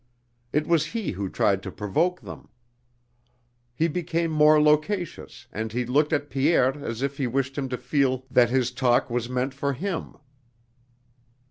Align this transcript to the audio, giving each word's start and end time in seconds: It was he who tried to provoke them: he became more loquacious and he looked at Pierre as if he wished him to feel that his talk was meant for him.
It 0.51 0.65
was 0.65 0.87
he 0.97 1.11
who 1.11 1.29
tried 1.29 1.61
to 1.61 1.69
provoke 1.71 2.21
them: 2.21 2.49
he 3.75 3.87
became 3.87 4.31
more 4.31 4.59
loquacious 4.59 5.45
and 5.53 5.71
he 5.71 5.85
looked 5.85 6.11
at 6.11 6.31
Pierre 6.31 6.75
as 6.83 7.03
if 7.03 7.17
he 7.17 7.27
wished 7.27 7.55
him 7.55 7.69
to 7.69 7.77
feel 7.77 8.25
that 8.31 8.49
his 8.49 8.71
talk 8.71 9.11
was 9.11 9.29
meant 9.29 9.53
for 9.53 9.73
him. 9.73 10.15